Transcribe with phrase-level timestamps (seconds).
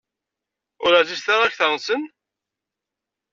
[0.83, 2.01] Ur ɛzizit ara akteṛ-nsen?